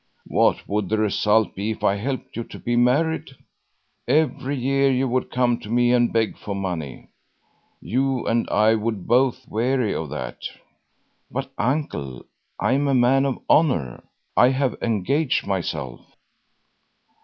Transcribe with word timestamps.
What 0.25 0.67
would 0.67 0.89
the 0.89 0.97
result 0.97 1.53
be 1.53 1.69
if 1.69 1.83
I 1.83 1.97
helped 1.97 2.35
you 2.35 2.43
to 2.45 2.57
be 2.57 2.75
married? 2.75 3.35
Every 4.07 4.57
year 4.57 4.89
you 4.89 5.07
would 5.07 5.29
come 5.29 5.59
to 5.59 5.69
me 5.69 5.91
and 5.93 6.11
beg 6.11 6.39
for 6.39 6.55
money. 6.55 7.09
You 7.81 8.25
and 8.25 8.49
I 8.49 8.73
would 8.73 9.05
both 9.05 9.47
weary 9.47 9.93
of 9.93 10.09
that." 10.09 10.39
"But, 11.29 11.51
uncle, 11.59 12.25
I 12.59 12.71
am 12.73 12.87
a 12.87 12.95
man 12.95 13.27
of 13.27 13.37
honor. 13.47 14.03
I 14.35 14.47
have 14.49 14.75
engaged 14.81 15.45
myself." 15.45 16.01